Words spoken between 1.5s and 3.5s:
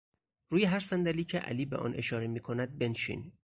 به آن اشاره میکند بنشین!